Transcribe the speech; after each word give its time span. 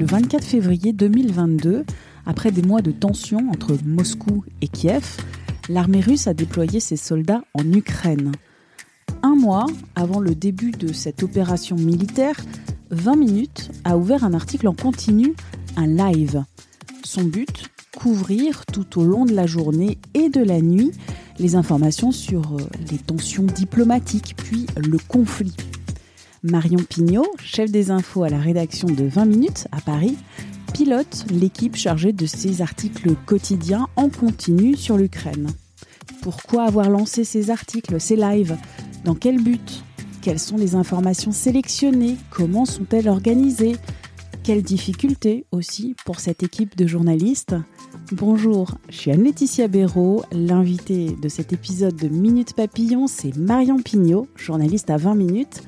Le 0.00 0.06
24 0.06 0.42
février 0.42 0.94
2022, 0.94 1.84
après 2.24 2.50
des 2.52 2.62
mois 2.62 2.80
de 2.80 2.90
tension 2.90 3.50
entre 3.50 3.76
Moscou 3.84 4.44
et 4.62 4.68
Kiev, 4.68 5.18
l'armée 5.68 6.00
russe 6.00 6.26
a 6.26 6.32
déployé 6.32 6.80
ses 6.80 6.96
soldats 6.96 7.42
en 7.52 7.70
Ukraine. 7.70 8.32
Un 9.22 9.34
mois 9.34 9.66
avant 9.96 10.18
le 10.20 10.34
début 10.34 10.70
de 10.70 10.94
cette 10.94 11.22
opération 11.22 11.76
militaire, 11.76 12.36
20 12.88 13.16
minutes 13.16 13.70
a 13.84 13.98
ouvert 13.98 14.24
un 14.24 14.32
article 14.32 14.68
en 14.68 14.74
continu, 14.74 15.34
un 15.76 15.86
live. 15.86 16.44
Son 17.04 17.24
but 17.24 17.68
couvrir 17.94 18.64
tout 18.64 18.98
au 18.98 19.04
long 19.04 19.26
de 19.26 19.34
la 19.34 19.44
journée 19.44 19.98
et 20.14 20.30
de 20.30 20.42
la 20.42 20.62
nuit 20.62 20.92
les 21.38 21.56
informations 21.56 22.10
sur 22.10 22.56
euh, 22.56 22.62
les 22.90 22.96
tensions 22.96 23.44
diplomatiques 23.44 24.34
puis 24.38 24.64
le 24.76 24.96
conflit. 24.96 25.54
Marion 26.42 26.78
Pignot, 26.78 27.26
chef 27.42 27.70
des 27.70 27.90
infos 27.90 28.22
à 28.22 28.30
la 28.30 28.38
rédaction 28.38 28.88
de 28.88 29.04
20 29.04 29.26
minutes 29.26 29.68
à 29.72 29.80
Paris, 29.82 30.16
pilote 30.72 31.26
l'équipe 31.30 31.76
chargée 31.76 32.14
de 32.14 32.24
ces 32.24 32.62
articles 32.62 33.14
quotidiens 33.26 33.88
en 33.96 34.08
continu 34.08 34.74
sur 34.74 34.96
l'Ukraine. 34.96 35.48
Pourquoi 36.22 36.64
avoir 36.64 36.88
lancé 36.88 37.24
ces 37.24 37.50
articles, 37.50 38.00
ces 38.00 38.16
lives? 38.16 38.56
Dans 39.04 39.14
quel 39.14 39.42
but? 39.42 39.84
Quelles 40.22 40.38
sont 40.38 40.56
les 40.56 40.74
informations 40.74 41.32
sélectionnées? 41.32 42.16
Comment 42.30 42.64
sont-elles 42.64 43.08
organisées? 43.08 43.76
Quelles 44.42 44.62
difficultés 44.62 45.44
aussi 45.52 45.94
pour 46.06 46.20
cette 46.20 46.42
équipe 46.42 46.74
de 46.74 46.86
journalistes? 46.86 47.54
Bonjour, 48.12 48.78
je 48.88 48.96
suis 48.96 49.10
Anne-Laetitia 49.10 49.68
Béraud. 49.68 50.22
L'invité 50.32 51.14
de 51.20 51.28
cet 51.28 51.52
épisode 51.52 51.96
de 51.96 52.08
Minute 52.08 52.54
Papillon, 52.54 53.06
c'est 53.06 53.36
Marion 53.36 53.76
Pignot, 53.76 54.26
journaliste 54.36 54.88
à 54.88 54.96
20 54.96 55.14
minutes. 55.14 55.62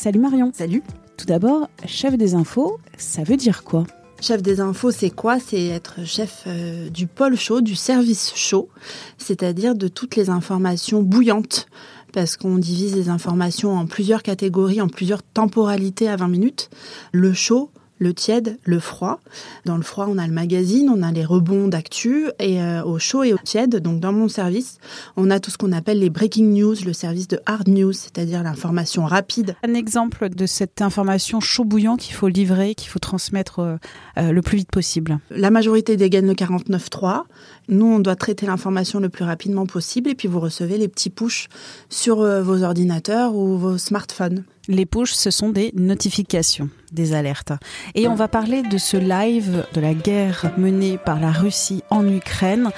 Salut 0.00 0.20
Marion. 0.20 0.50
Salut. 0.54 0.82
Tout 1.18 1.26
d'abord, 1.26 1.68
chef 1.84 2.16
des 2.16 2.34
infos, 2.34 2.78
ça 2.96 3.22
veut 3.22 3.36
dire 3.36 3.64
quoi? 3.64 3.84
Chef 4.22 4.40
des 4.40 4.58
infos, 4.58 4.90
c'est 4.90 5.10
quoi? 5.10 5.38
C'est 5.38 5.66
être 5.66 6.06
chef 6.06 6.44
euh, 6.46 6.88
du 6.88 7.06
pôle 7.06 7.36
chaud, 7.36 7.60
du 7.60 7.74
service 7.74 8.32
chaud, 8.34 8.70
c'est-à-dire 9.18 9.74
de 9.74 9.88
toutes 9.88 10.16
les 10.16 10.30
informations 10.30 11.02
bouillantes, 11.02 11.66
parce 12.14 12.38
qu'on 12.38 12.56
divise 12.56 12.96
les 12.96 13.10
informations 13.10 13.76
en 13.76 13.84
plusieurs 13.84 14.22
catégories, 14.22 14.80
en 14.80 14.88
plusieurs 14.88 15.22
temporalités 15.22 16.08
à 16.08 16.16
20 16.16 16.28
minutes. 16.28 16.70
Le 17.12 17.34
chaud, 17.34 17.68
le 18.00 18.14
tiède, 18.14 18.58
le 18.64 18.80
froid. 18.80 19.20
Dans 19.66 19.76
le 19.76 19.82
froid, 19.82 20.06
on 20.08 20.18
a 20.18 20.26
le 20.26 20.32
magazine, 20.32 20.88
on 20.88 21.02
a 21.02 21.12
les 21.12 21.24
rebonds 21.24 21.68
d'actu, 21.68 22.28
et 22.40 22.60
euh, 22.60 22.82
au 22.82 22.98
chaud 22.98 23.22
et 23.22 23.34
au 23.34 23.38
tiède, 23.38 23.76
donc 23.76 24.00
dans 24.00 24.12
mon 24.12 24.28
service, 24.28 24.78
on 25.16 25.30
a 25.30 25.38
tout 25.38 25.50
ce 25.50 25.58
qu'on 25.58 25.70
appelle 25.72 26.00
les 26.00 26.10
breaking 26.10 26.46
news, 26.46 26.74
le 26.84 26.94
service 26.94 27.28
de 27.28 27.38
hard 27.46 27.68
news, 27.68 27.92
c'est-à-dire 27.92 28.42
l'information 28.42 29.04
rapide. 29.04 29.54
Un 29.62 29.74
exemple 29.74 30.30
de 30.30 30.46
cette 30.46 30.80
information 30.80 31.40
chaud 31.40 31.64
bouillant 31.64 31.96
qu'il 31.96 32.14
faut 32.14 32.28
livrer, 32.28 32.74
qu'il 32.74 32.88
faut 32.88 32.98
transmettre 32.98 33.58
euh, 33.60 33.76
euh, 34.16 34.32
le 34.32 34.42
plus 34.42 34.56
vite 34.56 34.70
possible. 34.70 35.18
La 35.30 35.50
majorité 35.50 35.98
dégaine 35.98 36.26
le 36.26 36.34
49.3. 36.34 37.24
Nous, 37.68 37.86
on 37.86 37.98
doit 38.00 38.16
traiter 38.16 38.46
l'information 38.46 38.98
le 38.98 39.10
plus 39.10 39.24
rapidement 39.24 39.66
possible, 39.66 40.08
et 40.08 40.14
puis 40.14 40.26
vous 40.26 40.40
recevez 40.40 40.78
les 40.78 40.88
petits 40.88 41.10
push 41.10 41.48
sur 41.90 42.16
vos 42.42 42.62
ordinateurs 42.62 43.34
ou 43.34 43.58
vos 43.58 43.78
smartphones. 43.78 44.44
Les 44.70 44.86
push, 44.86 45.14
ce 45.14 45.32
sont 45.32 45.48
des 45.48 45.72
notifications, 45.74 46.70
des 46.92 47.12
alertes. 47.12 47.52
Et 47.96 48.06
on 48.06 48.14
va 48.14 48.28
parler 48.28 48.62
de 48.62 48.78
ce 48.78 48.96
live 48.96 49.66
de 49.74 49.80
la 49.80 49.94
guerre 49.94 50.52
menée 50.58 50.96
par 50.96 51.18
la 51.18 51.32
Russie 51.32 51.82
en 51.90 52.06
Ukraine. 52.06 52.70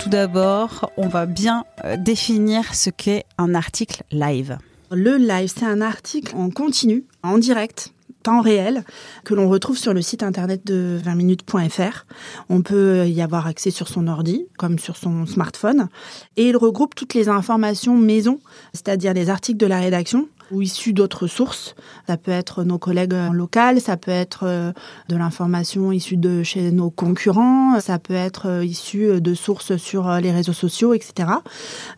Tout 0.00 0.08
d'abord, 0.08 0.90
on 0.96 1.06
va 1.06 1.26
bien 1.26 1.64
euh, 1.84 1.96
définir 1.96 2.74
ce 2.74 2.90
qu'est 2.90 3.24
un 3.38 3.54
article 3.54 4.02
live. 4.10 4.58
Le 4.90 5.16
live, 5.16 5.52
c'est 5.54 5.64
un 5.64 5.80
article 5.80 6.34
en 6.34 6.50
continu, 6.50 7.04
en 7.22 7.38
direct, 7.38 7.92
temps 8.24 8.40
réel, 8.40 8.82
que 9.24 9.34
l'on 9.34 9.48
retrouve 9.48 9.78
sur 9.78 9.94
le 9.94 10.02
site 10.02 10.24
internet 10.24 10.66
de 10.66 10.98
20minutes.fr. 11.04 12.04
On 12.48 12.62
peut 12.62 13.06
y 13.06 13.22
avoir 13.22 13.46
accès 13.46 13.70
sur 13.70 13.86
son 13.86 14.08
ordi, 14.08 14.46
comme 14.56 14.80
sur 14.80 14.96
son 14.96 15.24
smartphone. 15.24 15.88
Et 16.36 16.48
il 16.48 16.56
regroupe 16.56 16.96
toutes 16.96 17.14
les 17.14 17.28
informations 17.28 17.96
maison, 17.96 18.40
c'est-à-dire 18.72 19.14
les 19.14 19.30
articles 19.30 19.58
de 19.58 19.66
la 19.66 19.78
rédaction, 19.78 20.28
ou 20.50 20.62
issus 20.62 20.92
d'autres 20.92 21.26
sources. 21.26 21.74
Ça 22.06 22.16
peut 22.16 22.30
être 22.30 22.64
nos 22.64 22.78
collègues 22.78 23.14
en 23.14 23.32
local, 23.32 23.80
ça 23.80 23.96
peut 23.96 24.10
être 24.10 24.44
euh, 24.44 24.72
de 25.08 25.16
l'information 25.16 25.92
issue 25.92 26.16
de 26.16 26.42
chez 26.42 26.70
nos 26.70 26.90
concurrents, 26.90 27.80
ça 27.80 27.98
peut 27.98 28.14
être 28.14 28.48
euh, 28.48 28.64
issu 28.64 29.20
de 29.20 29.34
sources 29.34 29.76
sur 29.76 30.08
euh, 30.08 30.20
les 30.20 30.32
réseaux 30.32 30.52
sociaux, 30.52 30.94
etc. 30.94 31.28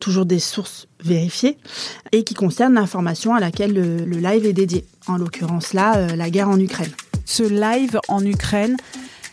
Toujours 0.00 0.26
des 0.26 0.38
sources 0.38 0.88
vérifiées 1.02 1.58
et 2.12 2.24
qui 2.24 2.34
concernent 2.34 2.74
l'information 2.74 3.34
à 3.34 3.40
laquelle 3.40 3.72
le, 3.72 4.04
le 4.04 4.16
live 4.18 4.46
est 4.46 4.52
dédié. 4.52 4.84
En 5.06 5.16
l'occurrence 5.16 5.72
là, 5.72 6.14
la 6.14 6.30
guerre 6.30 6.48
en 6.48 6.58
Ukraine. 6.58 6.90
Ce 7.24 7.42
live 7.42 7.98
en 8.08 8.24
Ukraine, 8.24 8.76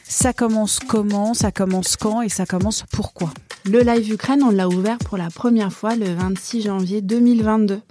ça 0.03 0.31
commence 0.31 0.79
comment, 0.79 1.33
ça 1.33 1.51
commence 1.51 1.97
quand 1.97 2.21
et 2.21 2.29
ça 2.29 2.45
commence 2.45 2.85
pourquoi? 2.91 3.31
Le 3.65 3.81
live 3.81 4.13
Ukraine, 4.13 4.41
on 4.43 4.51
l'a 4.51 4.69
ouvert 4.69 4.97
pour 4.99 5.17
la 5.17 5.29
première 5.29 5.73
fois 5.73 5.95
le 5.95 6.13
26 6.13 6.61
janvier 6.61 7.01
2022 7.01 7.81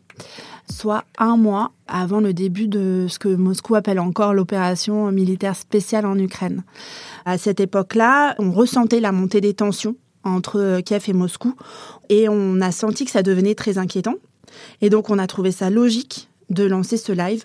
soit 0.70 1.04
un 1.18 1.36
mois 1.36 1.72
avant 1.86 2.20
le 2.20 2.32
début 2.32 2.68
de 2.68 3.06
ce 3.08 3.18
que 3.18 3.28
Moscou 3.28 3.74
appelle 3.74 4.00
encore 4.00 4.34
l'opération 4.34 5.10
militaire 5.12 5.56
spéciale 5.56 6.06
en 6.06 6.18
Ukraine. 6.18 6.64
À 7.24 7.38
cette 7.38 7.60
époque-là, 7.60 8.34
on 8.38 8.52
ressentait 8.52 9.00
la 9.00 9.12
montée 9.12 9.40
des 9.40 9.54
tensions 9.54 9.96
entre 10.24 10.80
Kiev 10.84 11.04
et 11.08 11.12
Moscou 11.12 11.54
et 12.08 12.28
on 12.28 12.60
a 12.60 12.72
senti 12.72 13.04
que 13.04 13.10
ça 13.10 13.22
devenait 13.22 13.54
très 13.54 13.78
inquiétant. 13.78 14.14
Et 14.80 14.90
donc 14.90 15.10
on 15.10 15.18
a 15.18 15.26
trouvé 15.26 15.52
ça 15.52 15.70
logique 15.70 16.28
de 16.50 16.64
lancer 16.64 16.96
ce 16.96 17.12
live 17.12 17.44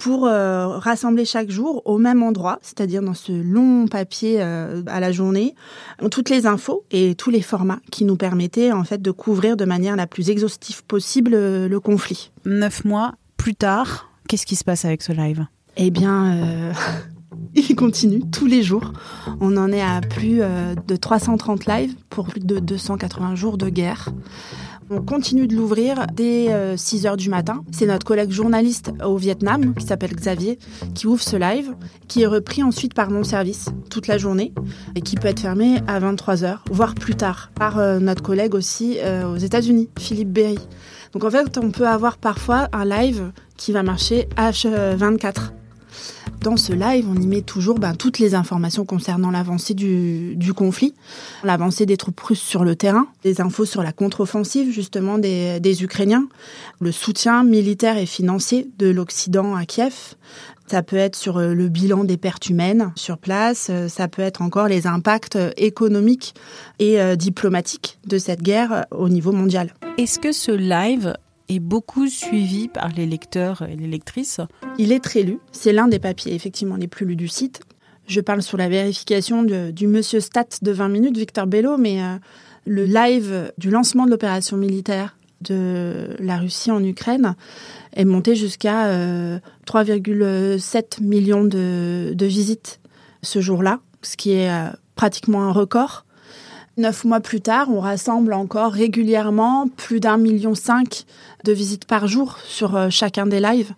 pour 0.00 0.26
euh, 0.26 0.78
rassembler 0.78 1.26
chaque 1.26 1.50
jour 1.50 1.82
au 1.84 1.98
même 1.98 2.22
endroit, 2.22 2.58
c'est-à-dire 2.62 3.02
dans 3.02 3.14
ce 3.14 3.32
long 3.32 3.86
papier 3.86 4.38
euh, 4.40 4.82
à 4.86 4.98
la 4.98 5.12
journée, 5.12 5.54
toutes 6.10 6.30
les 6.30 6.46
infos 6.46 6.84
et 6.90 7.14
tous 7.14 7.28
les 7.28 7.42
formats 7.42 7.80
qui 7.90 8.06
nous 8.06 8.16
permettaient 8.16 8.72
en 8.72 8.82
fait 8.82 9.02
de 9.02 9.10
couvrir 9.10 9.58
de 9.58 9.66
manière 9.66 9.96
la 9.96 10.06
plus 10.06 10.30
exhaustive 10.30 10.82
possible 10.84 11.32
euh, 11.34 11.68
le 11.68 11.80
conflit. 11.80 12.32
Neuf 12.46 12.86
mois 12.86 13.14
plus 13.36 13.54
tard, 13.54 14.10
qu'est-ce 14.26 14.46
qui 14.46 14.56
se 14.56 14.64
passe 14.64 14.86
avec 14.86 15.02
ce 15.02 15.12
live? 15.12 15.46
Eh 15.76 15.90
bien, 15.90 16.72
il 17.54 17.76
continue 17.76 18.22
tous 18.30 18.46
les 18.46 18.62
jours. 18.62 18.92
On 19.40 19.56
en 19.56 19.70
est 19.70 19.82
à 19.82 20.00
plus 20.00 20.40
de 20.40 20.96
330 20.96 21.66
lives 21.66 21.94
pour 22.10 22.26
plus 22.26 22.40
de 22.40 22.58
280 22.58 23.34
jours 23.34 23.56
de 23.56 23.68
guerre. 23.68 24.10
On 24.92 25.02
continue 25.02 25.46
de 25.46 25.54
l'ouvrir 25.54 26.08
dès 26.12 26.48
6 26.76 27.06
euh, 27.06 27.08
heures 27.08 27.16
du 27.16 27.28
matin. 27.28 27.62
C'est 27.70 27.86
notre 27.86 28.04
collègue 28.04 28.32
journaliste 28.32 28.90
au 29.04 29.16
Vietnam, 29.16 29.72
qui 29.76 29.86
s'appelle 29.86 30.12
Xavier, 30.12 30.58
qui 30.96 31.06
ouvre 31.06 31.22
ce 31.22 31.36
live, 31.36 31.76
qui 32.08 32.22
est 32.22 32.26
repris 32.26 32.64
ensuite 32.64 32.92
par 32.92 33.08
mon 33.08 33.22
service 33.22 33.66
toute 33.88 34.08
la 34.08 34.18
journée 34.18 34.52
et 34.96 35.00
qui 35.00 35.14
peut 35.14 35.28
être 35.28 35.38
fermé 35.38 35.78
à 35.86 36.00
23 36.00 36.42
heures, 36.42 36.64
voire 36.72 36.96
plus 36.96 37.14
tard, 37.14 37.52
par 37.54 37.78
euh, 37.78 38.00
notre 38.00 38.24
collègue 38.24 38.56
aussi 38.56 38.98
euh, 38.98 39.32
aux 39.32 39.36
États-Unis, 39.36 39.88
Philippe 39.96 40.32
Berry. 40.32 40.58
Donc 41.12 41.22
en 41.22 41.30
fait, 41.30 41.56
on 41.56 41.70
peut 41.70 41.86
avoir 41.86 42.18
parfois 42.18 42.66
un 42.72 42.84
live 42.84 43.30
qui 43.56 43.70
va 43.70 43.84
marcher 43.84 44.28
H24. 44.36 45.52
Dans 46.42 46.56
ce 46.56 46.72
live, 46.72 47.06
on 47.06 47.20
y 47.20 47.26
met 47.26 47.42
toujours 47.42 47.78
ben, 47.78 47.94
toutes 47.94 48.18
les 48.18 48.34
informations 48.34 48.86
concernant 48.86 49.30
l'avancée 49.30 49.74
du, 49.74 50.54
conflit, 50.54 50.94
l'avancée 51.44 51.84
des 51.84 51.98
troupes 51.98 52.18
russes 52.18 52.40
sur 52.40 52.64
le 52.64 52.76
terrain, 52.76 53.08
des 53.22 53.42
infos 53.42 53.66
sur 53.66 53.82
la 53.82 53.92
contre-offensive 53.92 54.72
justement 54.72 55.18
des, 55.18 55.60
des 55.60 55.82
Ukrainiens, 55.82 56.28
le 56.80 56.92
soutien 56.92 57.44
militaire 57.44 57.98
et 57.98 58.06
financier 58.06 58.70
de 58.78 58.88
l'Occident 58.88 59.54
à 59.54 59.66
Kiev, 59.66 60.14
ça 60.66 60.82
peut 60.82 60.96
être 60.96 61.16
sur 61.16 61.40
le 61.40 61.68
bilan 61.68 62.04
des 62.04 62.16
pertes 62.16 62.48
humaines 62.48 62.92
sur 62.94 63.18
place, 63.18 63.70
ça 63.88 64.08
peut 64.08 64.22
être 64.22 64.40
encore 64.40 64.68
les 64.68 64.86
impacts 64.86 65.36
économiques 65.56 66.34
et 66.78 67.00
euh, 67.00 67.16
diplomatiques 67.16 67.98
de 68.06 68.18
cette 68.18 68.40
guerre 68.40 68.86
au 68.92 69.08
niveau 69.08 69.32
mondial. 69.32 69.74
Est-ce 69.98 70.18
que 70.18 70.32
ce 70.32 70.52
live 70.52 71.14
est 71.50 71.58
beaucoup 71.60 72.06
suivi 72.06 72.68
par 72.68 72.88
les 72.88 73.06
lecteurs 73.06 73.62
et 73.62 73.76
les 73.76 73.86
lectrices. 73.86 74.40
Il 74.78 74.92
est 74.92 75.02
très 75.02 75.22
lu. 75.22 75.38
C'est 75.52 75.72
l'un 75.72 75.88
des 75.88 75.98
papiers 75.98 76.34
effectivement 76.34 76.76
les 76.76 76.88
plus 76.88 77.06
lus 77.06 77.16
du 77.16 77.28
site. 77.28 77.60
Je 78.06 78.20
parle 78.20 78.42
sur 78.42 78.56
la 78.58 78.68
vérification 78.68 79.42
du 79.42 79.86
monsieur 79.86 80.20
Stat 80.20 80.46
de 80.62 80.72
20 80.72 80.88
minutes, 80.88 81.16
Victor 81.16 81.46
Bello, 81.46 81.76
mais 81.76 82.02
euh, 82.02 82.16
le 82.66 82.84
live 82.84 83.52
du 83.58 83.70
lancement 83.70 84.04
de 84.04 84.10
l'opération 84.10 84.56
militaire 84.56 85.16
de 85.42 86.16
la 86.18 86.36
Russie 86.38 86.70
en 86.70 86.82
Ukraine 86.84 87.34
est 87.94 88.04
monté 88.04 88.34
jusqu'à 88.34 88.92
3,7 89.66 91.02
millions 91.02 91.44
de, 91.44 92.12
de, 92.14 92.26
visites 92.26 92.80
ce 93.22 93.40
jour-là, 93.40 93.80
ce 94.02 94.18
qui 94.18 94.32
est 94.32 94.50
pratiquement 94.96 95.44
un 95.44 95.52
record. 95.52 96.04
Neuf 96.80 97.04
mois 97.04 97.20
plus 97.20 97.42
tard, 97.42 97.68
on 97.68 97.80
rassemble 97.80 98.32
encore 98.32 98.72
régulièrement 98.72 99.68
plus 99.68 100.00
d'un 100.00 100.16
million 100.16 100.54
cinq 100.54 101.04
de 101.44 101.52
visites 101.52 101.84
par 101.84 102.06
jour 102.06 102.38
sur 102.38 102.74
euh, 102.74 102.88
chacun 102.88 103.26
des 103.26 103.38
lives. 103.38 103.74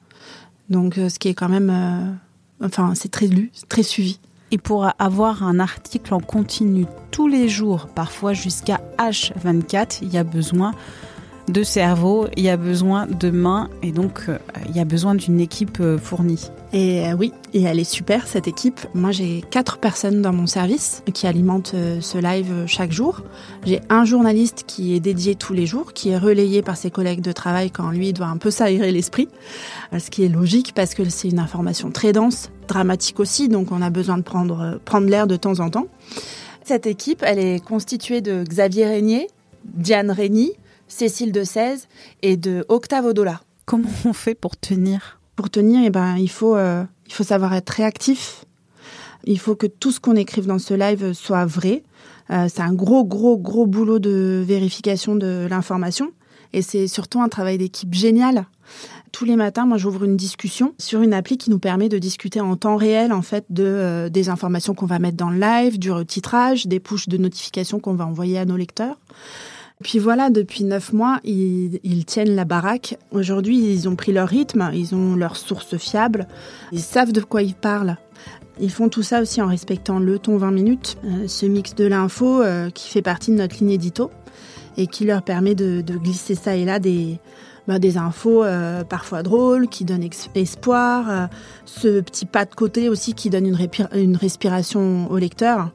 Donc, 0.71 0.99
euh, 0.99 1.09
ce 1.09 1.19
qui 1.19 1.27
est 1.27 1.35
quand 1.35 1.49
même, 1.49 1.69
euh, 1.69 2.65
enfin, 2.65 2.93
c'est 2.95 3.11
très 3.11 3.27
lu, 3.27 3.51
très 3.69 3.83
suivi. 3.83 4.21
Et 4.53 4.59
pour 4.59 4.89
avoir 5.01 5.43
un 5.43 5.59
article 5.59 6.15
en 6.15 6.21
continu 6.21 6.87
tous 7.11 7.27
les 7.27 7.49
jours, 7.49 7.89
parfois 7.89 8.35
jusqu'à 8.35 8.81
H24, 8.99 9.99
il 10.03 10.13
y 10.15 10.17
a 10.17 10.23
besoin 10.23 10.71
de 11.53 11.63
cerveau, 11.63 12.27
il 12.37 12.43
y 12.43 12.49
a 12.49 12.57
besoin 12.57 13.07
de 13.07 13.31
mains 13.31 13.69
et 13.83 13.93
donc 13.93 14.27
il 14.69 14.77
y 14.77 14.81
a 14.81 14.85
besoin 14.85 15.15
d'une 15.15 15.41
équipe 15.41 15.83
fournie. 16.03 16.51
Et 16.73 17.07
euh, 17.07 17.13
oui, 17.13 17.35
et 17.53 17.63
elle 17.63 17.79
est 17.79 17.85
super 17.85 18.27
cette 18.27 18.49
équipe. 18.49 18.81
Moi 18.95 19.11
j'ai 19.11 19.43
quatre 19.51 19.77
personnes 19.77 20.23
dans 20.23 20.33
mon 20.33 20.47
service 20.47 21.03
qui 21.13 21.27
alimentent 21.27 21.75
euh, 21.75 22.01
ce 22.01 22.17
live 22.17 22.51
euh, 22.51 22.67
chaque 22.67 22.93
jour. 22.93 23.21
J'ai 23.67 23.81
un 23.91 24.07
journaliste 24.07 24.65
qui 24.67 24.95
est 24.95 25.01
dédié 25.01 25.35
tous 25.35 25.53
les 25.53 25.67
jours, 25.67 25.93
qui 25.93 26.09
est 26.09 26.17
relayé 26.17 26.63
par 26.63 26.79
ses 26.79 26.91
collègues 26.91 27.21
de 27.21 27.33
travail 27.33 27.71
quand 27.71 27.91
lui 27.91 28.15
doit 28.15 28.29
un 28.29 28.39
peu 28.39 28.51
s'aérer 28.51 28.91
l'esprit. 28.91 29.29
Ce 29.97 30.09
qui 30.09 30.25
est 30.25 30.29
logique 30.29 30.73
parce 30.75 30.95
que 30.95 31.07
c'est 31.11 31.29
une 31.29 31.39
information 31.39 31.91
très 31.91 32.13
dense, 32.13 32.49
dramatique 32.69 33.21
aussi, 33.21 33.49
donc 33.51 33.71
on 33.71 33.83
a 33.83 33.91
besoin 33.91 34.17
de 34.17 34.23
prendre, 34.23 34.81
prendre 34.87 35.09
l'air 35.09 35.27
de 35.27 35.37
temps 35.37 35.61
en 35.61 35.69
temps. 35.69 35.89
Cette 36.65 36.87
équipe, 36.87 37.23
elle 37.27 37.39
est 37.39 37.63
constituée 37.63 38.23
de 38.23 38.45
Xavier 38.45 38.87
Régnier, 38.87 39.29
Diane 39.65 40.11
Régny, 40.11 40.53
Cécile 40.93 41.33
de 41.33 41.43
16 41.43 41.89
et 42.21 42.37
de 42.37 42.67
Octave 42.69 43.07
Odola. 43.07 43.41
Comment 43.65 43.89
on 44.05 44.13
fait 44.13 44.35
pour 44.35 44.59
tenir? 44.59 45.19
Pour 45.37 45.49
tenir, 45.49 45.81
eh 45.85 45.89
ben, 45.89 46.17
il, 46.19 46.29
faut, 46.29 46.55
euh, 46.55 46.85
il 47.07 47.15
faut 47.15 47.25
savoir 47.25 47.55
être 47.55 47.71
réactif. 47.71 48.45
Il 49.25 49.39
faut 49.39 49.57
que 49.57 49.67
tout 49.67 49.91
ce 49.91 50.01
qu'on 50.01 50.17
écrive 50.17 50.47
dans 50.47 50.59
ce 50.59 50.75
live 50.75 51.15
soit 51.15 51.47
vrai. 51.47 51.83
Euh, 52.31 52.47
c'est 52.53 52.61
un 52.61 52.75
gros, 52.75 53.05
gros, 53.05 53.39
gros 53.39 53.67
boulot 53.67 54.01
de 54.01 54.45
vérification 54.47 55.17
de 55.17 55.47
l'information. 55.49 56.13
Et 56.53 56.61
c'est 56.61 56.87
surtout 56.87 57.23
un 57.23 57.31
travail 57.31 57.57
d'équipe 57.57 57.95
génial. 57.95 58.45
Tous 59.13 59.25
les 59.25 59.37
matins, 59.37 59.65
moi, 59.65 59.79
j'ouvre 59.79 60.05
une 60.05 60.19
discussion 60.19 60.75
sur 60.79 61.01
une 61.01 61.15
appli 61.15 61.39
qui 61.39 61.49
nous 61.49 61.59
permet 61.59 61.89
de 61.89 61.99
discuter 61.99 62.43
en 62.43 62.55
temps 62.57 62.77
réel, 62.77 63.15
en 63.15 63.23
fait, 63.23 63.47
de 63.49 63.65
euh, 63.65 64.09
des 64.11 64.29
informations 64.29 64.75
qu'on 64.75 64.87
va 64.87 64.99
mettre 64.99 65.17
dans 65.17 65.31
le 65.31 65.41
live, 65.41 65.79
du 65.79 65.91
retitrage, 65.91 66.67
des 66.67 66.81
pushes 66.81 67.09
de 67.09 67.17
notifications 67.17 67.81
qu'on 67.81 67.95
va 67.95 68.07
envoyer 68.07 68.39
à 68.39 68.45
nos 68.45 68.59
lecteurs. 68.59 68.99
Puis 69.83 69.99
voilà, 69.99 70.31
depuis 70.31 70.65
neuf 70.65 70.93
mois, 70.93 71.21
ils, 71.25 72.05
tiennent 72.07 72.35
la 72.35 72.45
baraque. 72.45 72.97
Aujourd'hui, 73.11 73.59
ils 73.59 73.89
ont 73.89 73.97
pris 73.97 74.13
leur 74.13 74.29
rythme, 74.29 74.71
ils 74.73 74.95
ont 74.95 75.17
leurs 75.17 75.37
sources 75.37 75.77
fiables, 75.77 76.27
ils 76.73 76.81
savent 76.81 77.13
de 77.13 77.21
quoi 77.21 77.43
ils 77.43 77.55
parlent. 77.55 77.97
Ils 78.61 78.71
font 78.71 78.89
tout 78.89 79.03
ça 79.03 79.23
aussi 79.23 79.41
en 79.41 79.47
respectant 79.47 79.99
le 79.99 80.19
ton 80.19 80.37
20 80.37 80.51
minutes, 80.51 80.99
euh, 81.05 81.27
ce 81.27 81.47
mix 81.47 81.75
de 81.75 81.87
l'info 81.87 82.43
euh, 82.43 82.71
qui 82.71 82.91
fait 82.91 83.03
partie 83.03 83.31
de 83.31 83.37
notre 83.37 83.57
ligne 83.57 83.71
édito 83.71 84.11
et 84.77 84.87
qui 84.87 85.05
leur 85.05 85.23
permet 85.23 85.55
de, 85.55 85.81
glisser 85.81 86.35
ça 86.35 86.55
et 86.55 86.65
là 86.65 86.79
des, 86.79 87.19
des 87.67 87.97
infos 87.97 88.45
euh, 88.45 88.85
parfois 88.85 89.23
drôles, 89.23 89.69
qui 89.69 89.85
donnent 89.85 90.09
espoir, 90.35 91.29
ce 91.65 92.01
petit 92.01 92.27
pas 92.27 92.45
de 92.45 92.55
côté 92.55 92.89
aussi 92.89 93.15
qui 93.15 93.31
donne 93.31 93.57
une 93.95 94.17
respiration 94.17 95.11
au 95.11 95.19
lecteur. 95.19 95.71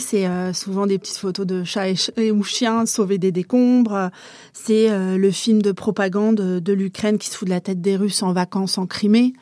C'est 0.00 0.26
euh, 0.26 0.52
souvent 0.52 0.86
des 0.86 0.96
petites 0.98 1.16
photos 1.16 1.44
de 1.44 1.64
chats 1.64 1.88
et, 1.88 1.96
chiens 2.44 2.86
sauvés 2.86 3.18
des 3.18 3.32
décombres. 3.32 4.10
C'est 4.52 4.90
euh, 4.90 5.18
le 5.18 5.30
film 5.32 5.60
de 5.60 5.72
propagande 5.72 6.36
de 6.36 6.72
l'Ukraine 6.72 7.18
qui 7.18 7.28
se 7.28 7.36
fout 7.36 7.48
de 7.48 7.52
la 7.52 7.60
tête 7.60 7.80
des 7.80 7.96
Russes 7.96 8.22
en 8.22 8.32
vacances 8.32 8.78
en 8.78 8.86
Crimée. 8.86 9.32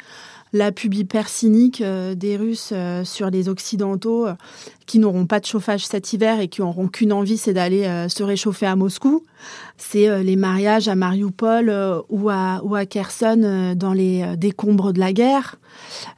La 0.52 0.72
pub 0.72 0.94
hyper 0.94 1.28
cynique 1.28 1.80
euh, 1.80 2.14
des 2.14 2.36
Russes 2.36 2.72
sur 3.04 3.30
les 3.30 3.48
Occidentaux 3.48 4.26
qui 4.86 4.98
n'auront 4.98 5.26
pas 5.26 5.40
de 5.40 5.46
chauffage 5.46 5.86
cet 5.86 6.12
hiver 6.12 6.40
et 6.40 6.48
qui 6.48 6.60
n'auront 6.60 6.88
qu'une 6.88 7.12
envie, 7.12 7.36
c'est 7.36 7.52
d'aller 7.52 8.06
se 8.08 8.22
réchauffer 8.22 8.66
à 8.66 8.76
Moscou. 8.76 9.24
C'est 9.76 10.22
les 10.22 10.36
mariages 10.36 10.86
à 10.86 10.94
Mariupol 10.94 11.74
ou 12.08 12.30
à, 12.30 12.86
Kherson 12.88 13.74
dans 13.76 13.92
les 13.92 14.36
décombres 14.36 14.92
de 14.92 15.00
la 15.00 15.12
guerre. 15.12 15.56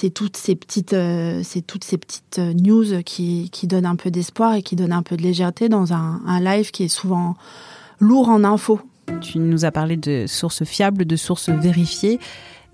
C'est 0.01 0.11
toutes 0.11 0.37
ces 0.37 0.55
petites, 0.55 0.93
euh, 0.93 1.41
c'est 1.43 1.63
toutes 1.63 1.85
ces 1.85 1.99
petites 1.99 2.39
euh, 2.39 2.53
news 2.53 3.03
qui, 3.05 3.51
qui 3.51 3.67
donnent 3.67 3.87
un 3.87 3.97
peu 3.97 4.11
d'espoir 4.11 4.55
et 4.55 4.63
qui 4.63 4.77
donnent 4.77 4.93
un 4.93 5.03
peu 5.03 5.17
de 5.17 5.23
légèreté 5.23 5.69
dans 5.69 5.93
un, 5.93 6.21
un 6.27 6.41
live 6.41 6.71
qui 6.71 6.85
est 6.85 6.89
souvent 6.89 7.37
lourd 7.99 8.29
en 8.29 8.45
infos. 8.45 8.81
Tu 9.21 9.39
nous 9.39 9.65
as 9.65 9.71
parlé 9.71 9.97
de 9.97 10.27
sources 10.27 10.65
fiables, 10.65 11.05
de 11.05 11.17
sources 11.17 11.49
vérifiées. 11.49 12.21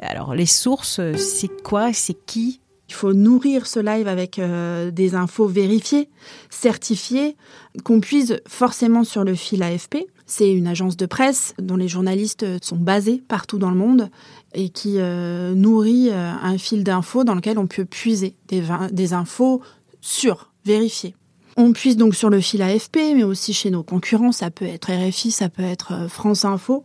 Alors 0.05 0.35
les 0.35 0.47
sources, 0.47 1.01
c'est 1.17 1.63
quoi? 1.63 1.93
C'est 1.93 2.17
qui? 2.27 2.61
Il 2.89 2.95
faut 2.95 3.15
nourrir 3.15 3.67
ce 3.67 3.81
live 3.81 4.07
avec 4.07 4.39
euh, 4.39 4.91
des 4.91 5.15
infos 5.15 5.47
vérifiées, 5.47 6.09
certifiées, 6.51 7.37
qu'on 7.83 8.01
puise 8.01 8.41
forcément 8.47 9.05
sur 9.05 9.25
le 9.25 9.35
fil 9.35 9.63
AFP. 9.63 10.07
C'est 10.27 10.53
une 10.53 10.67
agence 10.67 10.97
de 10.97 11.07
presse 11.07 11.55
dont 11.59 11.77
les 11.77 11.89
journalistes 11.89 12.45
sont 12.63 12.77
basés 12.77 13.23
partout 13.27 13.59
dans 13.59 13.71
le 13.71 13.77
monde 13.77 14.11
et 14.53 14.69
qui 14.69 14.99
euh, 14.99 15.55
nourrit 15.55 16.11
euh, 16.11 16.33
un 16.43 16.59
fil 16.59 16.85
d'infos 16.85 17.25
dans 17.25 17.35
lequel 17.35 17.59
on 17.59 17.67
peut 17.67 17.85
puiser 17.85 18.37
des 18.49 19.13
infos 19.13 19.63
sûres, 20.01 20.53
vérifiées. 20.65 21.15
On 21.57 21.73
puise 21.73 21.97
donc 21.97 22.17
sur 22.17 22.31
le 22.31 22.41
fil 22.41 22.63
AFP, 22.63 22.97
mais 23.15 23.23
aussi 23.23 23.53
chez 23.53 23.71
nos 23.71 23.85
concurrents. 23.85 24.33
Ça 24.33 24.51
peut 24.51 24.65
être 24.65 24.91
RFI, 24.91 25.31
ça 25.31 25.49
peut 25.49 25.63
être 25.63 25.93
euh, 25.93 26.09
France 26.09 26.45
Info, 26.45 26.83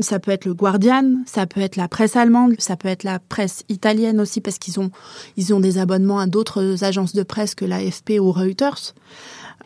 ça 0.00 0.18
peut 0.18 0.30
être 0.30 0.44
le 0.44 0.52
Guardian, 0.52 1.22
ça 1.26 1.46
peut 1.46 1.60
être 1.60 1.76
la 1.76 1.88
presse 1.88 2.14
allemande, 2.16 2.54
ça 2.58 2.76
peut 2.76 2.88
être 2.88 3.04
la 3.04 3.18
presse 3.18 3.64
italienne 3.70 4.20
aussi 4.20 4.40
parce 4.40 4.58
qu'ils 4.58 4.80
ont 4.80 4.90
ils 5.36 5.54
ont 5.54 5.60
des 5.60 5.78
abonnements 5.78 6.18
à 6.18 6.26
d'autres 6.26 6.84
agences 6.84 7.14
de 7.14 7.22
presse 7.22 7.54
que 7.54 7.64
l'AFP 7.64 8.20
ou 8.20 8.32
Reuters 8.32 8.94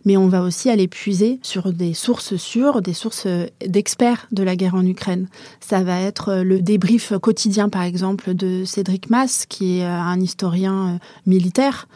mais 0.04 0.16
on 0.16 0.28
va 0.28 0.42
aussi 0.42 0.70
aller 0.70 0.88
puiser 0.88 1.40
sur 1.42 1.72
des 1.72 1.94
sources 1.94 2.36
sûres, 2.36 2.82
des 2.82 2.92
sources 2.92 3.26
d'experts 3.66 4.26
de 4.32 4.42
la 4.42 4.56
guerre 4.56 4.74
en 4.74 4.84
Ukraine. 4.84 5.28
Ça 5.60 5.82
va 5.82 6.00
être 6.00 6.42
le 6.42 6.60
débrief 6.60 7.12
quotidien, 7.18 7.68
par 7.68 7.82
exemple, 7.82 8.34
de 8.34 8.64
Cédric 8.64 9.10
Mass, 9.10 9.46
qui 9.46 9.78
est 9.78 9.84
euh, 9.84 9.90
un 9.90 10.20
historien 10.20 10.94
euh, 10.94 10.98
militaire. 11.26 11.88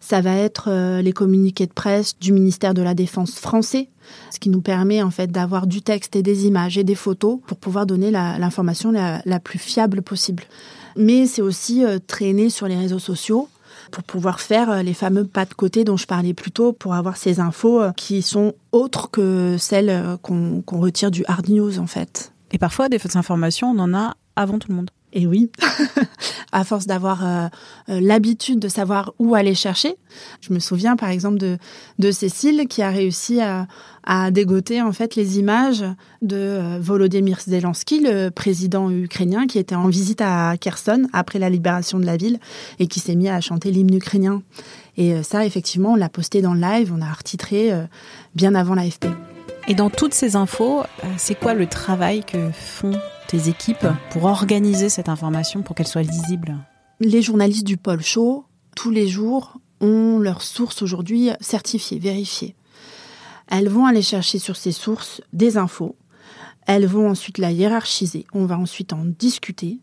Ça 0.00 0.20
va 0.20 0.34
être 0.34 0.68
euh, 0.68 1.02
les 1.02 1.12
communiqués 1.12 1.66
de 1.66 1.72
presse 1.72 2.18
du 2.18 2.32
ministère 2.32 2.74
de 2.74 2.82
la 2.82 2.94
Défense 2.94 3.38
français, 3.38 3.88
ce 4.30 4.38
qui 4.38 4.50
nous 4.50 4.60
permet 4.60 5.02
en 5.02 5.10
fait 5.10 5.30
d'avoir 5.30 5.66
du 5.66 5.82
texte 5.82 6.16
et 6.16 6.22
des 6.22 6.46
images 6.46 6.78
et 6.78 6.84
des 6.84 6.94
photos 6.94 7.38
pour 7.46 7.56
pouvoir 7.56 7.86
donner 7.86 8.10
l'information 8.10 8.92
la, 8.92 9.40
plus 9.40 9.58
fiable 9.58 10.02
possible. 10.02 10.44
Mais 10.96 11.26
c'est 11.26 11.42
aussi 11.42 11.84
traîner 12.06 12.48
sur 12.48 12.68
les 12.68 12.76
réseaux 12.76 13.00
sociaux 13.00 13.48
pour 13.90 14.04
pouvoir 14.04 14.40
faire 14.40 14.70
euh, 14.70 14.82
les 14.82 14.94
fameux 14.94 15.24
pas 15.24 15.44
de 15.44 15.54
côté 15.54 15.84
dont 15.84 15.96
je 15.96 16.06
parlais 16.06 16.34
plus 16.34 16.50
tôt, 16.50 16.72
pour 16.72 16.94
avoir 16.94 17.16
ces 17.16 17.40
infos 17.40 17.80
euh, 17.80 17.92
qui 17.92 18.22
sont 18.22 18.54
autres 18.72 19.10
que 19.10 19.56
celles 19.58 19.90
euh, 19.90 20.16
qu'on 20.16 20.62
retire 20.80 21.10
du 21.10 21.24
hard 21.26 21.48
news 21.48 21.78
en 21.78 21.86
fait. 21.86 22.32
Et 22.52 22.58
parfois, 22.58 22.88
des 22.88 22.98
fausses 22.98 23.16
informations, 23.16 23.70
on 23.70 23.78
en 23.78 23.94
a 23.94 24.14
avant 24.36 24.58
tout 24.58 24.68
le 24.68 24.76
monde. 24.76 24.90
Et 25.16 25.26
oui, 25.26 25.50
à 26.52 26.62
force 26.62 26.86
d'avoir 26.86 27.24
euh, 27.24 27.48
euh, 27.88 28.00
l'habitude 28.02 28.58
de 28.58 28.68
savoir 28.68 29.14
où 29.18 29.34
aller 29.34 29.54
chercher. 29.54 29.96
Je 30.42 30.52
me 30.52 30.58
souviens 30.58 30.94
par 30.94 31.08
exemple 31.08 31.38
de, 31.38 31.56
de 31.98 32.10
Cécile 32.10 32.66
qui 32.68 32.82
a 32.82 32.90
réussi 32.90 33.40
à, 33.40 33.66
à 34.04 34.30
dégoter 34.30 34.82
en 34.82 34.92
fait 34.92 35.16
les 35.16 35.38
images 35.38 35.82
de 36.20 36.36
euh, 36.36 36.78
Volodymyr 36.82 37.40
Zelensky, 37.40 38.00
le 38.00 38.28
président 38.28 38.90
ukrainien 38.90 39.46
qui 39.46 39.58
était 39.58 39.74
en 39.74 39.88
visite 39.88 40.20
à 40.20 40.58
Kherson 40.58 41.08
après 41.14 41.38
la 41.38 41.48
libération 41.48 41.98
de 41.98 42.04
la 42.04 42.18
ville 42.18 42.38
et 42.78 42.86
qui 42.86 43.00
s'est 43.00 43.14
mis 43.14 43.30
à 43.30 43.40
chanter 43.40 43.70
l'hymne 43.70 43.94
ukrainien. 43.94 44.42
Et 44.98 45.22
ça, 45.22 45.46
effectivement, 45.46 45.92
on 45.92 45.96
l'a 45.96 46.10
posté 46.10 46.42
dans 46.42 46.52
le 46.52 46.60
live, 46.60 46.92
on 46.94 47.00
a 47.00 47.10
retitré 47.10 47.70
bien 48.34 48.54
avant 48.54 48.74
l'AFP. 48.74 49.06
Et 49.68 49.74
dans 49.74 49.90
toutes 49.90 50.14
ces 50.14 50.36
infos, 50.36 50.82
c'est 51.18 51.38
quoi 51.38 51.52
le 51.52 51.66
travail 51.66 52.22
que 52.22 52.50
font 52.50 52.92
tes 53.26 53.48
équipes 53.48 53.86
pour 54.10 54.24
organiser 54.24 54.88
cette 54.88 55.08
information 55.08 55.62
pour 55.62 55.74
qu'elle 55.74 55.86
soit 55.86 56.02
lisible 56.02 56.56
Les 57.00 57.22
journalistes 57.22 57.66
du 57.66 57.76
pôle 57.76 58.02
chaud, 58.02 58.44
tous 58.74 58.90
les 58.90 59.08
jours, 59.08 59.58
ont 59.80 60.18
leurs 60.18 60.42
sources 60.42 60.82
aujourd'hui 60.82 61.30
certifiées, 61.40 61.98
vérifiées. 61.98 62.54
Elles 63.48 63.68
vont 63.68 63.86
aller 63.86 64.02
chercher 64.02 64.38
sur 64.38 64.56
ces 64.56 64.72
sources 64.72 65.20
des 65.32 65.56
infos. 65.56 65.96
Elles 66.66 66.86
vont 66.86 67.08
ensuite 67.08 67.38
la 67.38 67.52
hiérarchiser. 67.52 68.26
On 68.32 68.46
va 68.46 68.58
ensuite 68.58 68.92
en 68.92 69.04
discuter 69.04 69.78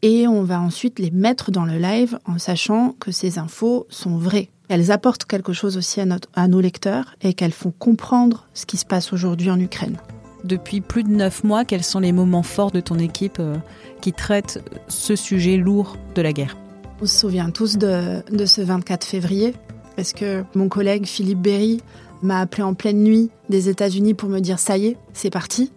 et 0.00 0.26
on 0.26 0.44
va 0.44 0.60
ensuite 0.60 0.98
les 0.98 1.10
mettre 1.10 1.50
dans 1.50 1.64
le 1.64 1.78
live 1.78 2.18
en 2.24 2.38
sachant 2.38 2.94
que 2.98 3.12
ces 3.12 3.38
infos 3.38 3.86
sont 3.90 4.16
vraies. 4.16 4.48
Elles 4.68 4.90
apportent 4.90 5.26
quelque 5.26 5.52
chose 5.52 5.76
aussi 5.76 6.00
à, 6.00 6.06
à 6.34 6.48
nos 6.48 6.60
lecteurs 6.60 7.14
et 7.20 7.34
qu'elles 7.34 7.52
font 7.52 7.72
comprendre 7.78 8.46
ce 8.54 8.64
qui 8.64 8.78
se 8.78 8.86
passe 8.86 9.12
aujourd'hui 9.12 9.50
en 9.50 9.60
Ukraine 9.60 9.98
depuis 10.44 10.80
plus 10.80 11.04
de 11.04 11.10
neuf 11.10 11.44
mois, 11.44 11.64
quels 11.64 11.84
sont 11.84 12.00
les 12.00 12.12
moments 12.12 12.42
forts 12.42 12.70
de 12.70 12.80
ton 12.80 12.98
équipe 12.98 13.38
euh, 13.40 13.56
qui 14.00 14.12
traitent 14.12 14.62
ce 14.88 15.16
sujet 15.16 15.56
lourd 15.56 15.96
de 16.14 16.22
la 16.22 16.32
guerre? 16.32 16.56
On 17.00 17.06
se 17.06 17.18
souvient 17.18 17.50
tous 17.50 17.78
de, 17.78 18.22
ce 18.46 18.60
24 18.60 19.04
février, 19.04 19.54
parce 19.96 20.12
que 20.12 20.44
mon 20.54 20.68
collègue 20.68 21.06
Philippe 21.06 21.40
Berry 21.40 21.80
m'a 22.22 22.40
appelé 22.40 22.62
en 22.62 22.74
pleine 22.74 23.02
nuit 23.02 23.30
des 23.48 23.68
États-Unis 23.68 24.14
pour 24.14 24.28
me 24.28 24.40
dire 24.40 24.58
ça 24.58 24.78
y 24.78 24.86
est, 24.86 24.96
c'est 25.12 25.30
parti. 25.30 25.72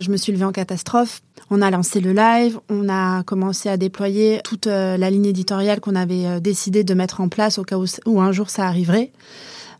Je 0.00 0.10
me 0.10 0.16
suis 0.16 0.32
levée 0.32 0.44
en 0.44 0.52
catastrophe. 0.52 1.22
On 1.50 1.60
a 1.62 1.70
lancé 1.70 2.00
le 2.00 2.12
live, 2.12 2.58
on 2.70 2.88
a 2.88 3.22
commencé 3.22 3.68
à 3.68 3.76
déployer 3.76 4.40
toute 4.42 4.66
euh, 4.66 4.96
la 4.96 5.10
ligne 5.10 5.26
éditoriale 5.26 5.80
qu'on 5.80 5.94
avait 5.94 6.26
euh, 6.26 6.40
décidé 6.40 6.82
de 6.82 6.94
mettre 6.94 7.20
en 7.20 7.28
place 7.28 7.58
au 7.58 7.64
cas 7.64 7.76
où, 8.06 8.20
un 8.20 8.32
jour 8.32 8.48
ça 8.48 8.66
arriverait. 8.66 9.12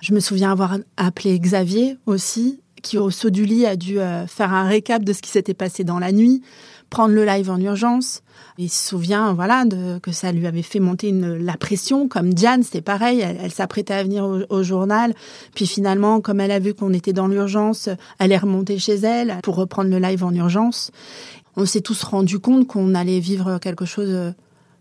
Je 0.00 0.12
me 0.12 0.20
souviens 0.20 0.52
avoir 0.52 0.76
appelé 0.96 1.38
Xavier 1.38 1.96
aussi, 2.06 2.60
qui 2.82 2.98
au 2.98 3.10
saut 3.10 3.30
du 3.30 3.44
lit 3.44 3.64
a 3.64 3.76
dû 3.76 3.98
euh, 3.98 4.26
faire 4.26 4.52
un 4.52 4.64
récap 4.68 5.04
de 5.04 5.12
ce 5.12 5.22
qui 5.22 5.30
s'était 5.30 5.54
passé 5.54 5.84
dans 5.84 5.98
la 5.98 6.12
nuit, 6.12 6.42
prendre 6.90 7.14
le 7.14 7.24
live 7.24 7.50
en 7.50 7.58
urgence. 7.58 8.22
Il 8.58 8.68
se 8.68 8.88
souvient, 8.88 9.32
voilà, 9.32 9.64
de, 9.64 9.98
que 9.98 10.12
ça 10.12 10.30
lui 10.30 10.46
avait 10.46 10.62
fait 10.62 10.80
monter 10.80 11.10
la 11.12 11.56
pression. 11.56 12.06
Comme 12.06 12.34
Diane, 12.34 12.62
c'était 12.62 12.82
pareil. 12.82 13.20
Elle, 13.20 13.50
s'apprêtait 13.50 13.94
à 13.94 14.02
venir 14.02 14.24
au, 14.48 14.62
journal. 14.62 15.14
Puis 15.54 15.66
finalement, 15.66 16.20
comme 16.20 16.40
elle 16.40 16.50
a 16.50 16.58
vu 16.58 16.74
qu'on 16.74 16.92
était 16.92 17.14
dans 17.14 17.28
l'urgence, 17.28 17.88
elle 18.18 18.32
est 18.32 18.38
remontée 18.38 18.78
chez 18.78 18.96
elle 18.96 19.38
pour 19.42 19.56
reprendre 19.56 19.90
le 19.90 19.98
live 19.98 20.22
en 20.22 20.34
urgence. 20.34 20.90
On 21.56 21.64
s'est 21.64 21.80
tous 21.80 22.02
rendu 22.02 22.38
compte 22.40 22.66
qu'on 22.66 22.94
allait 22.94 23.20
vivre 23.20 23.58
quelque 23.58 23.84
chose 23.86 24.10
euh, 24.10 24.32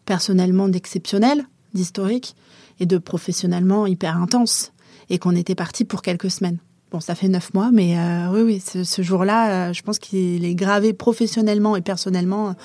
personnellement 0.06 0.68
d'exceptionnel, 0.68 1.46
d'historique, 1.74 2.36
et 2.80 2.86
de 2.86 2.98
professionnellement 2.98 3.86
hyper 3.88 4.18
intense. 4.18 4.74
Et 5.10 5.18
qu'on 5.18 5.36
était 5.36 5.56
parti 5.56 5.86
pour 5.86 6.02
quelques 6.02 6.32
semaines. 6.32 6.60
Bon, 6.92 7.00
ça 7.00 7.16
fait 7.16 7.30
neuf 7.30 7.54
mois, 7.54 7.72
mais 7.72 7.98
euh, 7.98 8.28
oui, 8.32 8.42
oui, 8.42 8.60
ce, 8.60 8.84
ce 8.84 9.02
jour-là, 9.02 9.70
euh, 9.70 9.74
je 9.74 9.82
pense 9.82 9.98
qu'il 9.98 10.44
est 10.44 10.56
gravé 10.56 10.92
professionnellement 10.92 11.76
et 11.78 11.82
personnellement 11.82 12.56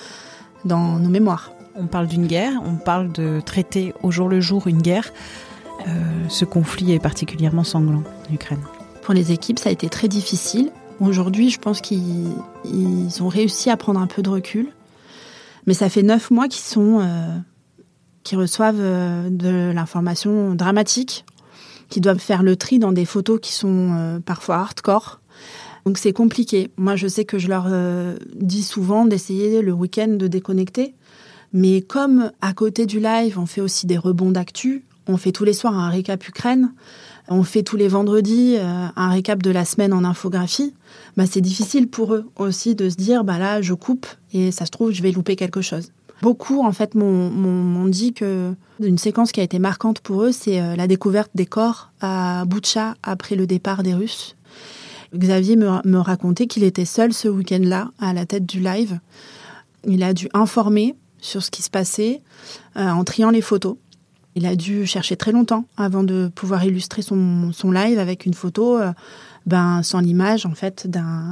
dans 0.65 0.99
nos 0.99 1.09
mémoires. 1.09 1.51
On 1.75 1.87
parle 1.87 2.07
d'une 2.07 2.27
guerre, 2.27 2.53
on 2.65 2.75
parle 2.75 3.11
de 3.11 3.39
traiter 3.45 3.93
au 4.03 4.11
jour 4.11 4.27
le 4.27 4.41
jour 4.41 4.67
une 4.67 4.81
guerre. 4.81 5.13
Euh, 5.87 5.91
ce 6.27 6.43
conflit 6.43 6.91
est 6.91 6.99
particulièrement 6.99 7.63
sanglant 7.63 8.03
en 8.29 8.33
Ukraine. 8.33 8.61
Pour 9.03 9.13
les 9.13 9.31
équipes, 9.31 9.59
ça 9.59 9.69
a 9.69 9.71
été 9.71 9.89
très 9.89 10.07
difficile. 10.07 10.71
Aujourd'hui, 10.99 11.49
je 11.49 11.59
pense 11.59 11.81
qu'ils 11.81 12.33
ont 13.21 13.27
réussi 13.27 13.69
à 13.69 13.77
prendre 13.77 13.99
un 13.99 14.07
peu 14.07 14.21
de 14.21 14.29
recul. 14.29 14.69
Mais 15.67 15.73
ça 15.73 15.89
fait 15.89 16.01
neuf 16.01 16.31
mois 16.31 16.47
qu'ils 16.47 16.63
sont, 16.63 16.99
euh, 17.01 17.37
qu'ils 18.23 18.37
reçoivent 18.37 18.79
euh, 18.79 19.29
de 19.29 19.71
l'information 19.71 20.55
dramatique, 20.55 21.25
qu'ils 21.89 22.01
doivent 22.01 22.19
faire 22.19 22.43
le 22.43 22.55
tri 22.55 22.79
dans 22.79 22.91
des 22.91 23.05
photos 23.05 23.39
qui 23.41 23.53
sont 23.53 24.21
parfois 24.25 24.57
hardcore, 24.57 25.19
donc 25.87 25.99
c'est 25.99 26.11
compliqué. 26.11 26.69
Moi, 26.75 26.97
je 26.97 27.07
sais 27.07 27.23
que 27.23 27.39
je 27.39 27.47
leur 27.47 27.67
euh, 27.69 28.17
dis 28.35 28.63
souvent 28.63 29.05
d'essayer 29.05 29.61
le 29.61 29.71
week-end 29.71 30.09
de 30.09 30.27
déconnecter. 30.27 30.95
Mais 31.53 31.79
comme 31.79 32.33
à 32.41 32.51
côté 32.51 32.85
du 32.85 32.99
live, 32.99 33.39
on 33.39 33.45
fait 33.45 33.61
aussi 33.61 33.87
des 33.87 33.97
rebonds 33.97 34.31
d'actu, 34.31 34.83
on 35.07 35.15
fait 35.15 35.31
tous 35.31 35.45
les 35.45 35.53
soirs 35.53 35.79
un 35.79 35.89
récap 35.89 36.27
Ukraine, 36.27 36.73
on 37.29 37.41
fait 37.43 37.63
tous 37.63 37.77
les 37.77 37.87
vendredis 37.87 38.57
euh, 38.57 38.87
un 38.97 39.09
récap 39.09 39.41
de 39.41 39.49
la 39.49 39.63
semaine 39.63 39.93
en 39.93 40.03
infographie, 40.03 40.73
bah 41.15 41.23
c'est 41.25 41.39
difficile 41.39 41.87
pour 41.87 42.13
eux 42.13 42.29
aussi 42.35 42.75
de 42.75 42.89
se 42.89 42.95
dire 42.97 43.23
bah 43.23 43.37
là 43.37 43.61
je 43.61 43.73
coupe 43.73 44.07
et 44.33 44.51
ça 44.51 44.65
se 44.65 44.71
trouve 44.71 44.91
je 44.91 45.01
vais 45.01 45.13
louper 45.13 45.37
quelque 45.37 45.61
chose. 45.61 45.93
Beaucoup 46.21 46.63
en 46.63 46.71
fait 46.71 46.95
m'ont 46.95 47.87
dit 47.87 48.13
que 48.13 48.53
une 48.79 48.97
séquence 48.97 49.31
qui 49.31 49.39
a 49.39 49.43
été 49.43 49.59
marquante 49.59 49.99
pour 49.99 50.23
eux, 50.23 50.31
c'est 50.31 50.59
euh, 50.61 50.75
la 50.75 50.87
découverte 50.87 51.31
des 51.35 51.45
corps 51.45 51.91
à 52.01 52.45
Boutcha 52.45 52.95
après 53.03 53.35
le 53.35 53.47
départ 53.47 53.83
des 53.83 53.93
Russes. 53.93 54.35
Xavier 55.15 55.55
me, 55.55 55.97
racontait 55.99 56.47
qu'il 56.47 56.63
était 56.63 56.85
seul 56.85 57.13
ce 57.13 57.27
week-end-là 57.27 57.91
à 57.99 58.13
la 58.13 58.25
tête 58.25 58.45
du 58.45 58.59
live. 58.59 58.99
Il 59.85 60.03
a 60.03 60.13
dû 60.13 60.27
informer 60.33 60.95
sur 61.19 61.43
ce 61.43 61.49
qui 61.49 61.61
se 61.61 61.69
passait 61.69 62.21
euh, 62.75 62.89
en 62.89 63.03
triant 63.03 63.29
les 63.29 63.41
photos. 63.41 63.77
Il 64.35 64.45
a 64.45 64.55
dû 64.55 64.85
chercher 64.85 65.15
très 65.15 65.31
longtemps 65.31 65.65
avant 65.77 66.03
de 66.03 66.29
pouvoir 66.35 66.63
illustrer 66.65 67.01
son, 67.01 67.51
live 67.63 67.97
avec 67.97 68.25
une 68.25 68.33
photo 68.33 68.77
euh, 68.77 68.91
ben, 69.45 69.81
sans 69.81 69.99
l'image 69.99 70.45
en 70.45 70.53
fait 70.53 70.87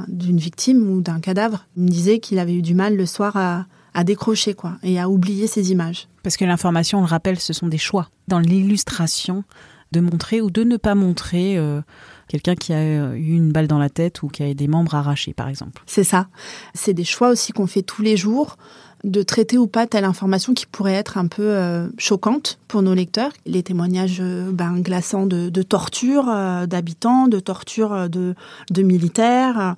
d'une 0.08 0.38
victime 0.38 0.90
ou 0.90 1.02
d'un 1.02 1.20
cadavre. 1.20 1.66
Il 1.76 1.84
me 1.84 1.88
disait 1.88 2.18
qu'il 2.18 2.38
avait 2.38 2.54
eu 2.54 2.62
du 2.62 2.74
mal 2.74 2.96
le 2.96 3.06
soir 3.06 3.36
à, 3.36 3.66
décrocher 4.04 4.54
quoi 4.54 4.76
et 4.82 5.00
à 5.00 5.08
oublier 5.08 5.46
ces 5.46 5.72
images. 5.72 6.08
Parce 6.22 6.36
que 6.36 6.44
l'information, 6.44 6.98
on 6.98 7.02
le 7.02 7.06
rappelle, 7.06 7.38
ce 7.38 7.52
sont 7.52 7.68
des 7.68 7.78
choix 7.78 8.08
dans 8.28 8.38
l'illustration 8.38 9.44
de 9.92 10.00
montrer 10.00 10.40
ou 10.40 10.50
de 10.50 10.64
ne 10.64 10.76
pas 10.76 10.94
montrer. 10.94 11.56
Euh, 11.56 11.80
quelqu'un 12.28 12.54
qui 12.54 12.72
a 12.72 12.78
euh, 12.78 13.14
eu 13.14 13.34
une 13.34 13.52
balle 13.52 13.68
dans 13.68 13.78
la 13.78 13.88
tête 13.88 14.22
ou 14.22 14.28
qui 14.28 14.42
a 14.42 14.52
des 14.52 14.68
membres 14.68 14.94
arrachés, 14.94 15.32
par 15.32 15.48
exemple. 15.48 15.82
C'est 15.86 16.04
ça. 16.04 16.28
C'est 16.74 16.94
des 16.94 17.04
choix 17.04 17.30
aussi 17.30 17.52
qu'on 17.52 17.66
fait 17.66 17.82
tous 17.82 18.02
les 18.02 18.16
jours 18.16 18.56
de 19.04 19.22
traiter 19.22 19.58
ou 19.58 19.66
pas 19.66 19.86
telle 19.86 20.04
information 20.04 20.54
qui 20.54 20.66
pourrait 20.66 20.94
être 20.94 21.18
un 21.18 21.26
peu 21.26 21.42
euh, 21.42 21.88
choquante 21.98 22.58
pour 22.68 22.82
nos 22.82 22.94
lecteurs. 22.94 23.32
Les 23.44 23.62
témoignages 23.62 24.18
euh, 24.20 24.50
ben, 24.50 24.80
glaçants 24.80 25.26
de, 25.26 25.62
torture 25.62 26.26
d'habitants, 26.66 27.28
de 27.28 27.40
torture 27.40 28.08
de, 28.08 28.34
de 28.70 28.82
militaires, 28.82 29.76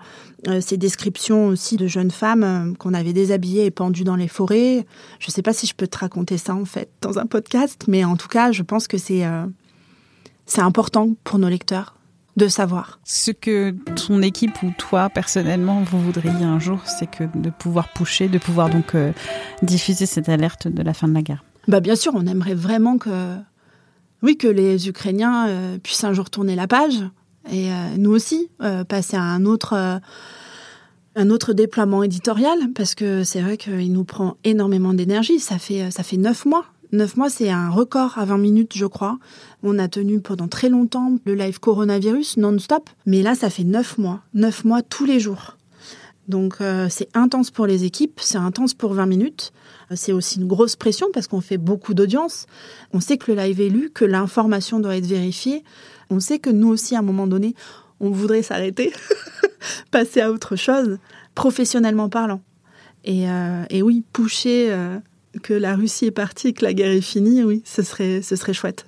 ces 0.61 0.77
descriptions 0.77 1.47
aussi 1.47 1.77
de 1.77 1.87
jeunes 1.87 2.11
femmes 2.11 2.75
qu'on 2.79 2.95
avait 2.95 3.13
déshabillées 3.13 3.65
et 3.67 3.71
pendues 3.71 4.05
dans 4.05 4.17
les 4.17 4.29
forêts. 4.29 4.87
Je 5.19 5.29
ne 5.29 5.33
sais 5.33 5.43
pas 5.43 5.53
si 5.53 5.67
je 5.67 5.75
peux 5.75 5.87
te 5.87 5.99
raconter 5.99 6.39
ça 6.39 6.55
en 6.55 6.65
fait 6.65 6.89
dans 7.01 7.19
un 7.19 7.27
podcast, 7.27 7.85
mais 7.89 8.05
en 8.05 8.17
tout 8.17 8.29
cas, 8.29 8.53
je 8.53 8.63
pense 8.63 8.87
que 8.87 8.99
c'est 8.99 9.25
c'est 10.47 10.61
important 10.63 11.11
pour 11.25 11.39
nos 11.39 11.49
lecteurs 11.49 11.98
de 12.39 12.49
savoir. 12.49 13.01
Ce 13.05 13.31
que 13.33 13.73
ton 14.07 14.23
équipe 14.23 14.63
ou 14.63 14.73
toi 14.79 15.11
personnellement 15.11 15.83
vous 15.83 16.01
voudriez 16.01 16.45
un 16.45 16.59
jour, 16.59 16.81
c'est 16.87 17.11
que 17.11 17.25
de 17.35 17.51
pouvoir 17.51 17.93
pusher, 17.93 18.29
de 18.29 18.39
pouvoir 18.39 18.71
donc 18.71 18.95
euh, 18.95 19.13
diffuser 19.63 20.07
cette 20.07 20.29
alerte 20.29 20.69
de 20.69 20.83
la 20.83 20.95
fin 20.95 21.09
de 21.09 21.15
la 21.15 21.23
guerre. 21.23 21.45
Bah 21.67 21.81
bien 21.81 21.97
sûr, 21.97 22.13
on 22.15 22.27
aimerait 22.27 22.55
vraiment 22.55 22.97
que 22.97 23.37
oui 24.23 24.37
que 24.37 24.49
les 24.49 24.89
Ukrainiens 24.89 25.49
euh, 25.49 25.79
puissent 25.79 26.05
un 26.05 26.13
jour 26.13 26.31
tourner 26.31 26.55
la 26.55 26.69
page 26.69 27.03
et 27.51 27.73
euh, 27.73 27.97
nous 27.99 28.11
aussi 28.11 28.51
passer 28.89 29.17
à 29.17 29.23
un 29.23 29.45
autre 29.45 30.01
un 31.17 31.31
autre 31.31 31.53
déploiement 31.53 32.05
éditorial 32.05 32.59
parce 32.75 32.95
que 32.95 33.25
c'est 33.25 33.41
vrai 33.41 33.57
qu'il 33.57 33.93
nous 33.93 34.05
prend 34.05 34.37
énormément 34.45 34.95
d'énergie. 34.95 35.41
Ça 35.41 35.59
fait 35.59 35.91
ça 35.91 36.05
fait 36.05 36.17
neuf 36.17 36.45
mois 36.45 36.67
Neuf 36.91 37.19
mois, 37.19 37.29
c'est 37.29 37.51
un 37.51 37.69
record 37.69 38.17
à 38.17 38.25
20 38.25 38.39
minutes, 38.39 38.73
je 38.75 38.87
crois. 38.87 39.19
On 39.63 39.79
a 39.79 39.89
tenu 39.89 40.21
pendant 40.21 40.49
très 40.49 40.71
longtemps 40.71 41.13
le 41.27 41.35
live 41.35 41.61
coronavirus 41.61 42.39
non-stop. 42.39 42.89
Mais 43.05 43.21
là, 43.21 43.35
ça 43.35 43.51
fait 43.51 43.65
neuf 43.65 43.99
mois. 43.99 44.23
Neuf 44.33 44.65
mois 44.65 44.81
tous 44.81 45.05
les 45.05 45.21
jours. 45.21 45.59
Donc 46.29 46.57
euh, 46.61 46.89
c'est 46.91 47.09
intense 47.15 47.51
pour 47.51 47.67
les 47.67 47.85
équipes, 47.85 48.21
c'est 48.23 48.39
intense 48.39 48.75
pour 48.75 48.93
20 48.93 49.07
minutes. 49.07 49.53
Euh, 49.91 49.95
c'est 49.97 50.13
aussi 50.13 50.39
une 50.39 50.47
grosse 50.47 50.77
pression 50.77 51.09
parce 51.13 51.27
qu'on 51.27 51.41
fait 51.41 51.59
beaucoup 51.59 51.95
d'audience. 51.95 52.47
On 52.93 53.01
sait 53.01 53.19
que 53.19 53.33
le 53.33 53.39
live 53.39 53.61
est 53.61 53.71
lu, 53.71 53.91
que 53.91 54.05
l'information 54.05 54.79
doit 54.79 54.97
être 54.97 55.07
vérifiée. 55.07 55.65
On 56.11 56.21
sait 56.21 56.39
que 56.39 56.51
nous 56.51 56.69
aussi, 56.69 56.97
à 56.97 57.01
un 57.01 57.03
moment 57.03 57.27
donné, 57.27 57.55
on 58.01 58.11
voudrait 58.11 58.43
s'arrêter, 58.43 58.93
passer 59.91 60.21
à 60.21 60.31
autre 60.31 60.57
chose, 60.57 60.99
professionnellement 61.35 62.09
parlant. 62.09 62.43
Et, 63.05 63.29
euh, 63.31 63.65
et 63.71 63.83
oui, 63.83 64.05
pousser 64.13 64.71
que 65.43 65.55
la 65.55 65.75
Russie 65.75 66.07
est 66.07 66.11
partie 66.11 66.49
et 66.49 66.53
que 66.53 66.65
la 66.65 66.73
guerre 66.73 66.93
est 66.93 67.01
finie, 67.01 67.43
oui, 67.43 67.63
ce 67.65 67.83
serait, 67.83 68.23
ce 68.23 68.37
serait 68.37 68.53
chouette. 68.53 68.87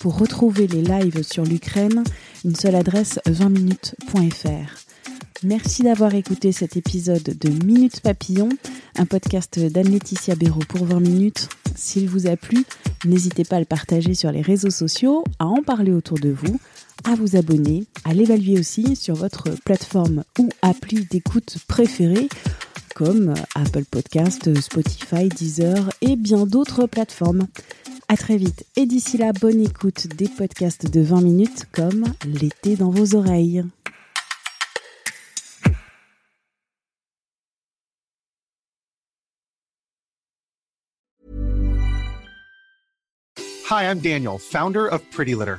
Pour 0.00 0.18
retrouver 0.18 0.66
les 0.66 0.82
lives 0.82 1.22
sur 1.22 1.44
l'Ukraine, 1.44 2.02
une 2.44 2.56
seule 2.56 2.74
adresse 2.74 3.20
20minutes.fr. 3.26 4.84
Merci 5.42 5.82
d'avoir 5.82 6.14
écouté 6.14 6.52
cet 6.52 6.76
épisode 6.76 7.22
de 7.22 7.64
Minutes 7.64 8.00
Papillon, 8.00 8.48
un 8.96 9.04
podcast 9.04 9.58
d'Anne-Laetitia 9.58 10.36
Béraud 10.36 10.64
pour 10.68 10.86
20 10.86 11.00
minutes. 11.00 11.48
S'il 11.76 12.08
vous 12.08 12.26
a 12.26 12.36
plu, 12.36 12.64
n'hésitez 13.04 13.44
pas 13.44 13.56
à 13.56 13.60
le 13.60 13.66
partager 13.66 14.14
sur 14.14 14.32
les 14.32 14.40
réseaux 14.40 14.70
sociaux, 14.70 15.22
à 15.38 15.46
en 15.46 15.62
parler 15.62 15.92
autour 15.92 16.18
de 16.18 16.30
vous, 16.30 16.58
à 17.04 17.14
vous 17.14 17.36
abonner, 17.36 17.84
à 18.04 18.14
l'évaluer 18.14 18.58
aussi 18.58 18.96
sur 18.96 19.14
votre 19.14 19.50
plateforme 19.64 20.24
ou 20.38 20.48
appli 20.62 21.04
d'écoute 21.04 21.58
préférée 21.68 22.28
comme 22.94 23.34
Apple 23.54 23.84
Podcast, 23.84 24.60
Spotify, 24.60 25.28
Deezer 25.28 25.90
et 26.00 26.16
bien 26.16 26.46
d'autres 26.46 26.86
plateformes. 26.86 27.46
À 28.08 28.16
très 28.16 28.36
vite 28.36 28.64
et 28.76 28.86
d'ici 28.86 29.18
là, 29.18 29.32
bonne 29.32 29.60
écoute 29.60 30.06
des 30.08 30.28
podcasts 30.28 30.90
de 30.90 31.00
20 31.00 31.20
minutes 31.22 31.64
comme 31.72 32.04
l'été 32.24 32.76
dans 32.76 32.90
vos 32.90 33.14
oreilles. 33.16 33.64
Hi, 43.70 43.90
I'm 43.90 43.98
Daniel, 43.98 44.38
founder 44.38 44.86
of 44.86 45.00
Pretty 45.10 45.34
Litter. 45.34 45.58